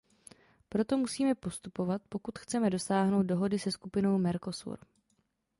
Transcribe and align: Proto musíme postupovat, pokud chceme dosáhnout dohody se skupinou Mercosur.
Proto 0.69 0.97
musíme 0.97 1.35
postupovat, 1.35 2.01
pokud 2.09 2.39
chceme 2.39 2.69
dosáhnout 2.69 3.23
dohody 3.23 3.59
se 3.59 3.71
skupinou 3.71 4.17
Mercosur. 4.19 4.79